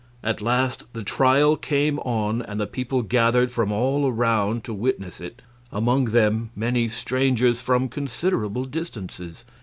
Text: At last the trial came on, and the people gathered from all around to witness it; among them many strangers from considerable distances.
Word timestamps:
At 0.23 0.41
last 0.41 0.85
the 0.93 1.03
trial 1.03 1.55
came 1.55 1.99
on, 1.99 2.41
and 2.41 2.59
the 2.59 2.65
people 2.65 3.03
gathered 3.03 3.51
from 3.51 3.71
all 3.71 4.07
around 4.07 4.63
to 4.63 4.73
witness 4.73 5.21
it; 5.21 5.43
among 5.71 6.05
them 6.05 6.49
many 6.55 6.89
strangers 6.89 7.61
from 7.61 7.87
considerable 7.87 8.65
distances. 8.65 9.45